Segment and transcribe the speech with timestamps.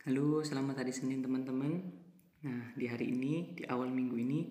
[0.00, 1.76] Halo, selamat hari Senin teman-teman.
[2.40, 4.48] Nah, di hari ini, di awal minggu ini,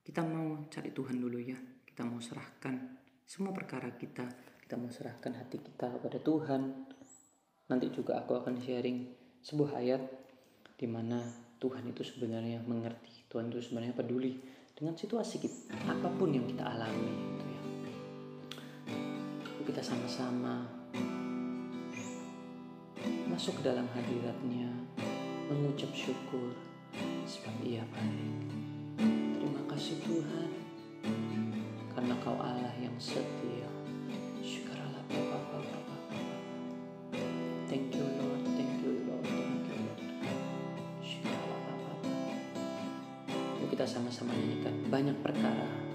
[0.00, 1.60] kita mau cari Tuhan dulu ya.
[1.84, 4.24] Kita mau serahkan semua perkara kita.
[4.64, 6.88] Kita mau serahkan hati kita kepada Tuhan.
[7.68, 9.12] Nanti juga aku akan sharing
[9.44, 10.00] sebuah ayat
[10.80, 11.20] di mana
[11.60, 13.28] Tuhan itu sebenarnya mengerti.
[13.28, 14.40] Tuhan itu sebenarnya peduli
[14.72, 17.12] dengan situasi kita, apa pun yang kita alami.
[17.12, 17.60] Gitu ya.
[19.68, 20.77] Kita sama-sama
[23.38, 24.66] masuk dalam hadiratnya,
[25.46, 26.58] mengucap syukur
[27.22, 28.50] sebab ia baik.
[29.38, 30.50] Terima kasih Tuhan,
[31.94, 33.70] karena kau Allah yang setia.
[34.42, 35.96] Syukurlah Bapa, Bapa.
[37.70, 40.02] Thank you Lord, thank you Lord, thank you Lord.
[40.98, 41.94] Syukurlah Bapa,
[43.70, 45.87] kita sama-sama nyanyikan banyak perkara.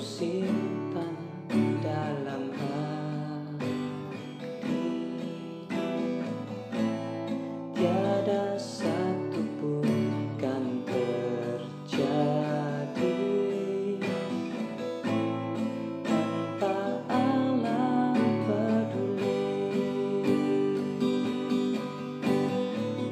[0.00, 1.12] Yang kusimpan
[1.84, 3.68] dalam hati
[7.76, 9.84] tiada satu pun
[10.40, 11.68] kan terjadi.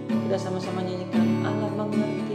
[0.08, 2.27] Kita sama-sama nyanyikan Allah mengerti.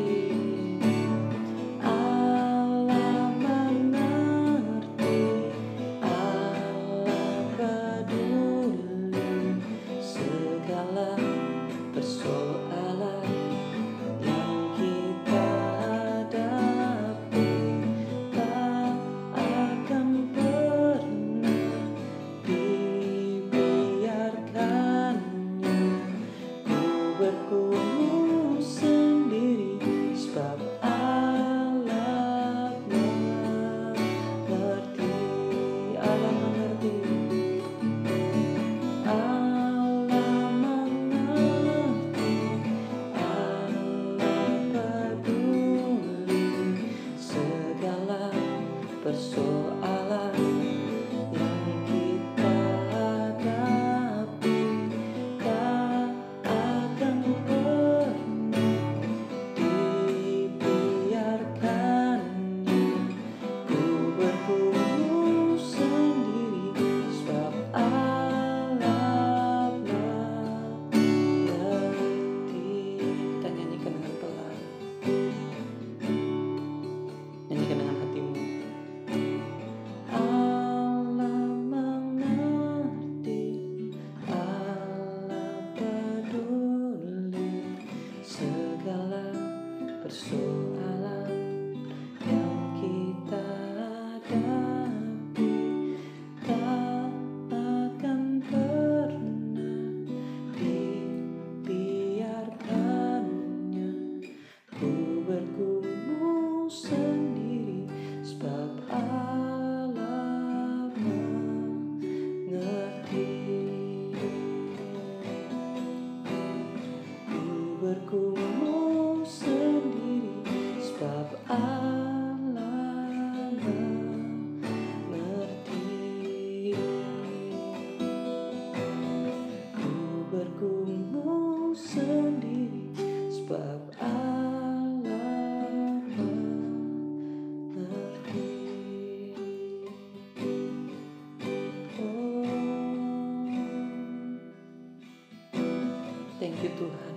[146.77, 147.13] Tuhan.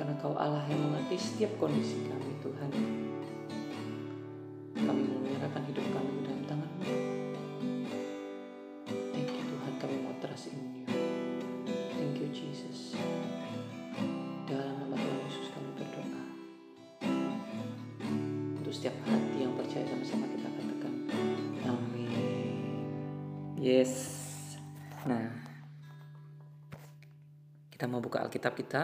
[0.00, 2.70] Karena kau Allah yang mengerti setiap kondisi kami Tuhan.
[4.74, 6.84] Kami menyerahkan hidup kami ke dalam tangan-Mu.
[9.12, 10.84] Thank you Tuhan, kami mau trust in you.
[11.68, 12.98] Thank you Jesus.
[14.44, 16.22] Dalam nama Tuhan Yesus kami berdoa.
[18.60, 20.94] Untuk setiap hati yang percaya sama-sama kita katakan.
[21.64, 22.12] Amin.
[23.56, 24.13] Yes.
[28.34, 28.82] Alkitab kita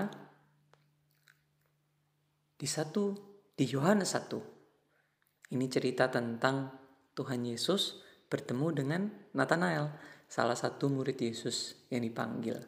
[2.54, 3.18] di satu
[3.50, 5.50] di Yohanes 1.
[5.50, 6.70] Ini cerita tentang
[7.18, 7.98] Tuhan Yesus
[8.30, 9.90] bertemu dengan Nathanael,
[10.30, 12.62] salah satu murid Yesus yang dipanggil.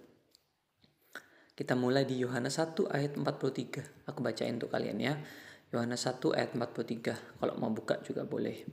[1.54, 4.10] Kita mulai di Yohanes 1 ayat 43.
[4.10, 5.14] Aku bacain untuk kalian ya.
[5.70, 7.38] Yohanes 1 ayat 43.
[7.38, 8.66] Kalau mau buka juga boleh.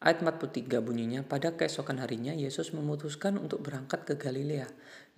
[0.00, 4.64] Ayat 43 bunyinya, pada keesokan harinya Yesus memutuskan untuk berangkat ke Galilea.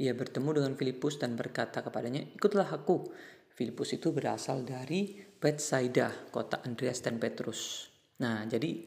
[0.02, 3.06] Ia bertemu dengan Filipus dan berkata kepadanya, ikutlah aku.
[3.54, 7.94] Filipus itu berasal dari Bethsaida, kota Andreas dan Petrus.
[8.26, 8.82] Nah, jadi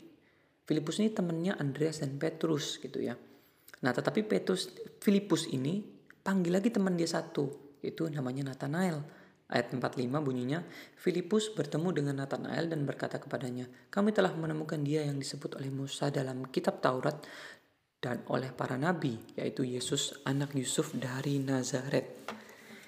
[0.67, 3.15] Filipus ini temannya Andreas dan Petrus gitu ya.
[3.79, 5.79] Nah, tetapi Petrus Filipus ini
[6.19, 8.99] panggil lagi teman dia satu, itu namanya Nathanael.
[9.45, 10.65] Ayat 45 bunyinya,
[10.97, 16.09] Filipus bertemu dengan Nathanael dan berkata kepadanya, kami telah menemukan dia yang disebut oleh Musa
[16.09, 17.21] dalam kitab Taurat
[18.01, 22.25] dan oleh para nabi, yaitu Yesus anak Yusuf dari Nazaret.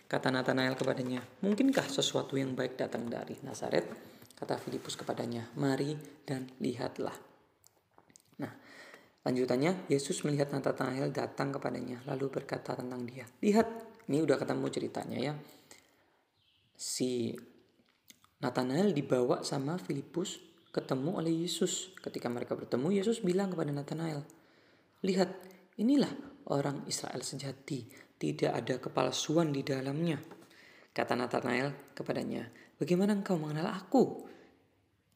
[0.09, 3.85] Kata Nathanael kepadanya, mungkinkah sesuatu yang baik datang dari Nazaret?
[4.33, 5.93] Kata Filipus kepadanya, mari
[6.25, 7.13] dan lihatlah.
[8.41, 8.53] Nah,
[9.21, 13.69] lanjutannya, Yesus melihat Nathanael datang kepadanya, lalu berkata tentang dia, lihat,
[14.09, 15.35] ini udah ketemu ceritanya ya
[16.77, 17.33] si
[18.37, 20.37] Nathanael dibawa sama Filipus
[20.69, 21.97] ketemu oleh Yesus.
[21.97, 24.21] Ketika mereka bertemu, Yesus bilang kepada Nathanael,
[25.01, 25.29] "Lihat,
[25.81, 26.13] inilah
[26.53, 27.89] orang Israel sejati,
[28.21, 30.21] tidak ada kepalsuan di dalamnya."
[30.93, 32.45] Kata Nathanael kepadanya,
[32.77, 34.29] "Bagaimana engkau mengenal aku?"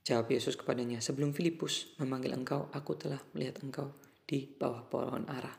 [0.02, 3.94] Jawab Yesus kepadanya, "Sebelum Filipus memanggil engkau, aku telah melihat engkau
[4.26, 5.54] di bawah pohon ara."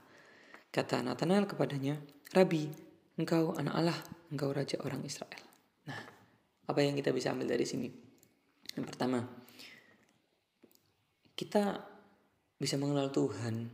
[0.74, 1.94] Kata Nathanael kepadanya,
[2.34, 2.66] "Rabi,
[3.22, 3.98] engkau anak Allah,
[4.34, 5.51] engkau raja orang Israel."
[5.88, 6.00] Nah,
[6.68, 7.88] apa yang kita bisa ambil dari sini?
[8.78, 9.18] Yang pertama,
[11.34, 11.82] kita
[12.56, 13.66] bisa mengenal Tuhan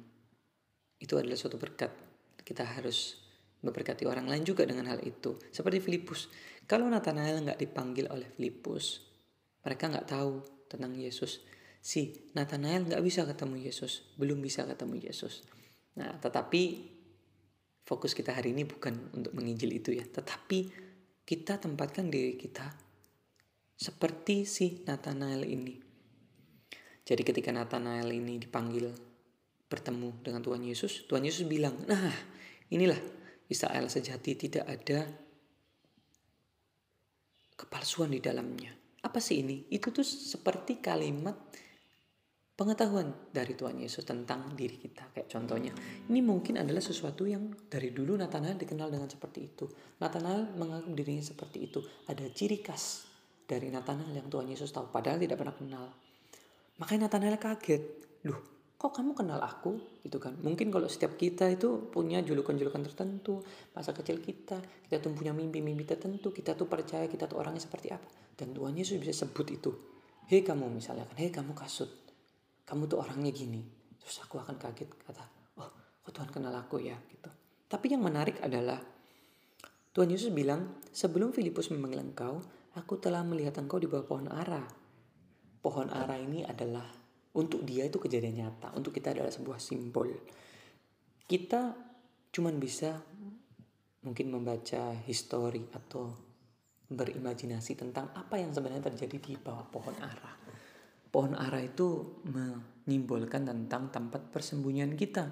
[0.98, 1.92] itu adalah suatu berkat.
[2.40, 3.20] Kita harus
[3.60, 5.36] memberkati orang lain juga dengan hal itu.
[5.52, 6.30] Seperti Filipus.
[6.64, 9.04] Kalau Nathanael nggak dipanggil oleh Filipus,
[9.62, 10.40] mereka nggak tahu
[10.70, 11.44] tentang Yesus.
[11.78, 15.44] Si Nathanael nggak bisa ketemu Yesus, belum bisa ketemu Yesus.
[15.98, 16.62] Nah, tetapi
[17.82, 20.87] fokus kita hari ini bukan untuk menginjil itu ya, tetapi
[21.28, 22.72] kita tempatkan diri kita
[23.76, 25.76] seperti si Nathanael ini.
[27.04, 28.88] Jadi ketika Nathanael ini dipanggil
[29.68, 32.08] bertemu dengan Tuhan Yesus, Tuhan Yesus bilang, nah
[32.72, 32.96] inilah
[33.52, 35.04] Israel sejati tidak ada
[37.60, 38.72] kepalsuan di dalamnya.
[39.04, 39.68] Apa sih ini?
[39.68, 41.36] Itu tuh seperti kalimat
[42.58, 45.14] pengetahuan dari Tuhan Yesus tentang diri kita.
[45.14, 45.70] Kayak contohnya,
[46.10, 49.70] ini mungkin adalah sesuatu yang dari dulu Nathanael dikenal dengan seperti itu.
[50.02, 51.78] Nathanael menganggap dirinya seperti itu.
[52.10, 53.06] Ada ciri khas
[53.46, 55.86] dari Nathanael yang Tuhan Yesus tahu, padahal tidak pernah kenal.
[56.82, 57.82] Makanya Nathanael kaget.
[58.26, 60.02] Loh, kok kamu kenal aku?
[60.02, 60.34] Gitu kan.
[60.42, 63.38] Mungkin kalau setiap kita itu punya julukan-julukan tertentu,
[63.70, 64.58] masa kecil kita,
[64.90, 68.10] kita tuh punya mimpi-mimpi tertentu, kita tuh percaya kita tuh orangnya seperti apa.
[68.34, 69.70] Dan Tuhan Yesus bisa sebut itu.
[70.26, 72.07] Hei kamu misalnya kan, hei kamu kasut
[72.68, 73.64] kamu tuh orangnya gini.
[73.96, 75.24] Terus aku akan kaget kata,
[75.56, 75.68] oh
[76.04, 77.32] kok Tuhan kenal aku ya gitu.
[77.64, 78.76] Tapi yang menarik adalah
[79.96, 82.44] Tuhan Yesus bilang, sebelum Filipus memanggil engkau,
[82.76, 84.60] aku telah melihat engkau di bawah pohon ara.
[85.64, 86.86] Pohon ara ini adalah
[87.34, 90.12] untuk dia itu kejadian nyata, untuk kita adalah sebuah simbol.
[91.24, 91.72] Kita
[92.28, 92.94] cuman bisa
[94.04, 96.12] mungkin membaca histori atau
[96.88, 100.47] berimajinasi tentang apa yang sebenarnya terjadi di bawah pohon ara
[101.18, 105.26] pohon ara itu menyimbolkan tentang tempat persembunyian kita.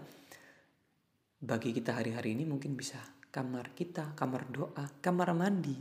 [1.39, 2.99] Bagi kita hari-hari ini mungkin bisa
[3.31, 5.79] kamar kita, kamar doa, kamar mandi,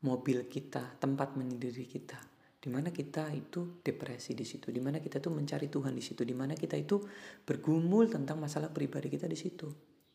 [0.00, 2.16] mobil kita, tempat menyendiri kita.
[2.56, 6.24] Di mana kita itu depresi di situ, di mana kita itu mencari Tuhan di situ,
[6.24, 6.96] di mana kita itu
[7.44, 9.68] bergumul tentang masalah pribadi kita di situ.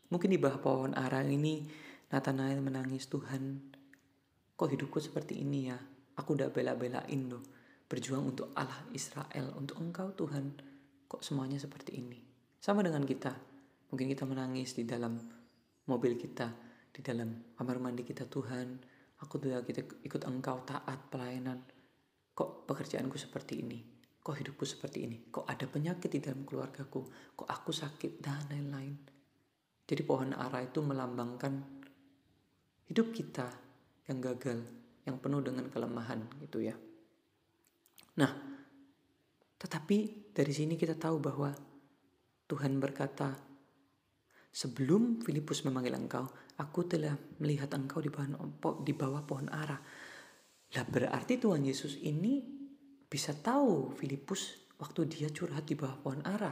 [0.09, 1.69] Mungkin di bawah pohon ara ini
[2.09, 3.61] Nathanael menangis Tuhan,
[4.57, 5.77] kok hidupku seperti ini ya?
[6.17, 7.60] Aku udah bela-belain loh
[7.91, 10.55] berjuang untuk Allah Israel, untuk Engkau Tuhan.
[11.11, 12.23] Kok semuanya seperti ini?
[12.55, 13.35] Sama dengan kita.
[13.91, 15.19] Mungkin kita menangis di dalam
[15.91, 16.47] mobil kita,
[16.87, 18.79] di dalam kamar mandi kita Tuhan.
[19.19, 21.59] Aku tuh kita ikut Engkau taat pelayanan.
[22.31, 23.83] Kok pekerjaanku seperti ini?
[24.23, 25.27] Kok hidupku seperti ini?
[25.27, 27.35] Kok ada penyakit di dalam keluargaku?
[27.35, 28.95] Kok aku sakit dan lain-lain?
[29.83, 31.83] Jadi pohon ara itu melambangkan
[32.87, 33.51] hidup kita
[34.07, 34.63] yang gagal,
[35.03, 36.79] yang penuh dengan kelemahan gitu ya.
[38.19, 38.31] Nah,
[39.55, 41.53] tetapi dari sini kita tahu bahwa
[42.49, 43.31] Tuhan berkata,
[44.51, 46.27] sebelum Filipus memanggil engkau,
[46.59, 48.35] aku telah melihat engkau di bawah,
[48.83, 49.79] di bawah pohon ara.
[50.71, 52.43] Lah berarti Tuhan Yesus ini
[53.07, 56.51] bisa tahu Filipus waktu dia curhat di bawah pohon ara.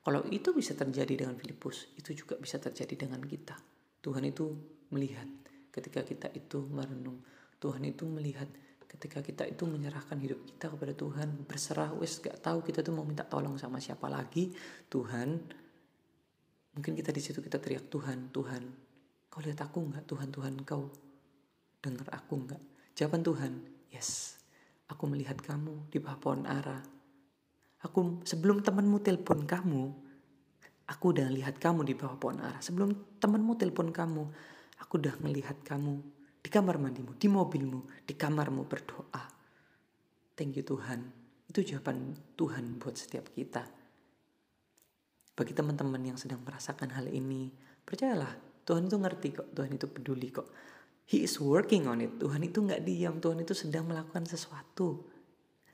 [0.00, 3.58] Kalau itu bisa terjadi dengan Filipus, itu juga bisa terjadi dengan kita.
[4.00, 4.54] Tuhan itu
[4.94, 5.26] melihat
[5.74, 7.20] ketika kita itu merenung.
[7.58, 8.46] Tuhan itu melihat
[8.86, 13.04] ketika kita itu menyerahkan hidup kita kepada Tuhan, berserah wes gak tahu kita tuh mau
[13.04, 14.54] minta tolong sama siapa lagi,
[14.88, 15.28] Tuhan.
[16.76, 18.62] Mungkin kita di situ kita teriak Tuhan, Tuhan,
[19.32, 20.04] kau lihat aku nggak?
[20.04, 20.92] Tuhan, Tuhan, kau
[21.80, 22.62] dengar aku nggak?
[22.96, 23.52] Jawaban Tuhan,
[23.92, 24.40] yes.
[24.86, 26.78] Aku melihat kamu di bawah pohon ara.
[27.80, 29.82] Aku sebelum temanmu telepon kamu,
[30.86, 32.60] aku udah lihat kamu di bawah pohon ara.
[32.60, 34.24] Sebelum temanmu telepon kamu,
[34.84, 36.04] Aku udah melihat kamu
[36.46, 39.26] di kamar mandimu, di mobilmu, di kamarmu berdoa.
[40.38, 41.10] Thank you Tuhan.
[41.50, 43.66] Itu jawaban Tuhan buat setiap kita.
[45.34, 47.50] Bagi teman-teman yang sedang merasakan hal ini,
[47.82, 50.46] percayalah Tuhan itu ngerti kok, Tuhan itu peduli kok.
[51.10, 52.14] He is working on it.
[52.22, 55.02] Tuhan itu nggak diam, Tuhan itu sedang melakukan sesuatu.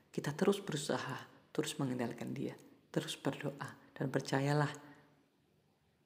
[0.09, 2.57] Kita terus berusaha, terus mengendalikan dia,
[2.89, 4.73] terus berdoa dan percayalah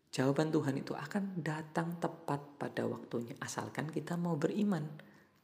[0.07, 4.87] Jawaban Tuhan itu akan datang tepat pada waktunya asalkan kita mau beriman,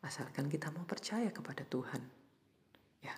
[0.01, 2.01] asalkan kita mau percaya kepada Tuhan.
[3.03, 3.15] Ya.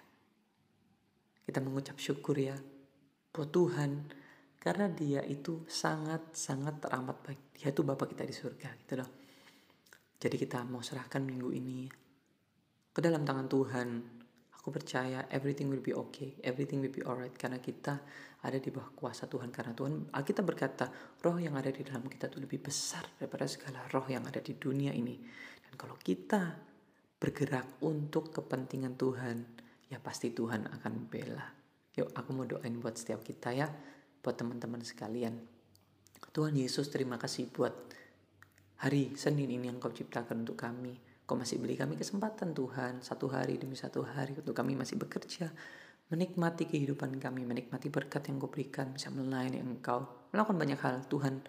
[1.45, 2.57] Kita mengucap syukur ya
[3.29, 4.09] buat Tuhan
[4.57, 7.41] karena dia itu sangat-sangat teramat baik.
[7.53, 9.09] Dia itu Bapak kita di surga gitu loh.
[10.17, 11.85] Jadi kita mau serahkan minggu ini
[12.89, 13.87] ke dalam tangan Tuhan
[14.65, 18.01] Aku percaya everything will be okay, everything will be alright karena kita
[18.41, 20.89] ada di bawah kuasa Tuhan karena Tuhan kita berkata
[21.21, 24.57] roh yang ada di dalam kita itu lebih besar daripada segala roh yang ada di
[24.57, 25.21] dunia ini.
[25.61, 26.57] Dan kalau kita
[27.21, 29.37] bergerak untuk kepentingan Tuhan,
[29.85, 31.45] ya pasti Tuhan akan bela.
[32.01, 33.69] Yuk aku mau doain buat setiap kita ya,
[34.25, 35.45] buat teman-teman sekalian.
[36.33, 37.93] Tuhan Yesus terima kasih buat
[38.81, 41.14] hari Senin ini yang kau ciptakan untuk kami.
[41.25, 45.49] Kau masih beri kami kesempatan Tuhan satu hari demi satu hari untuk kami masih bekerja,
[46.13, 51.41] menikmati kehidupan kami, menikmati berkat yang kau berikan, bisa melayani engkau, melakukan banyak hal Tuhan.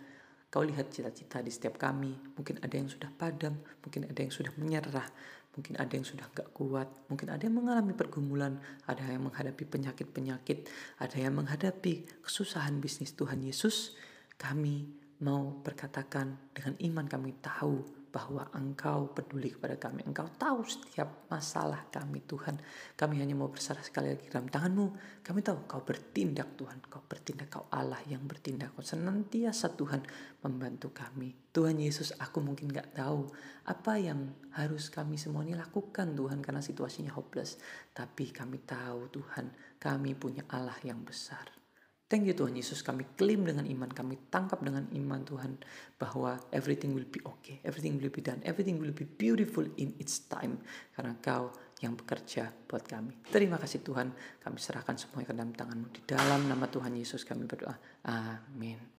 [0.48, 4.52] Kau lihat cita-cita di setiap kami, mungkin ada yang sudah padam, mungkin ada yang sudah
[4.56, 5.08] menyerah,
[5.52, 8.56] mungkin ada yang sudah gak kuat, mungkin ada yang mengalami pergumulan,
[8.88, 10.72] ada yang menghadapi penyakit-penyakit,
[11.04, 13.92] ada yang menghadapi kesusahan bisnis Tuhan Yesus.
[14.40, 14.88] Kami
[15.20, 20.06] mau berkatakan dengan iman kami tahu bahwa Engkau peduli kepada kami.
[20.06, 22.56] Engkau tahu setiap masalah kami Tuhan.
[22.96, 24.86] Kami hanya mau berserah sekali lagi dalam tanganmu.
[25.24, 26.78] Kami tahu Kau bertindak Tuhan.
[26.86, 28.72] Kau bertindak, Kau Allah yang bertindak.
[28.72, 30.04] Kau senantiasa Tuhan
[30.44, 31.32] membantu kami.
[31.56, 33.32] Tuhan Yesus aku mungkin gak tahu
[33.64, 37.56] apa yang harus kami semua ini lakukan Tuhan karena situasinya hopeless.
[37.96, 39.48] Tapi kami tahu Tuhan
[39.80, 41.55] kami punya Allah yang besar.
[42.06, 42.86] Thank you Tuhan Yesus.
[42.86, 43.90] Kami klaim dengan iman.
[43.90, 45.58] Kami tangkap dengan iman Tuhan
[45.98, 47.58] bahwa everything will be okay.
[47.66, 48.38] Everything will be done.
[48.46, 50.62] Everything will be beautiful in its time.
[50.94, 51.50] Karena kau
[51.82, 53.26] yang bekerja buat kami.
[53.26, 54.14] Terima kasih Tuhan.
[54.38, 55.86] Kami serahkan semuanya ke dalam tanganmu.
[55.90, 57.74] Di dalam nama Tuhan Yesus kami berdoa.
[58.06, 58.94] Amin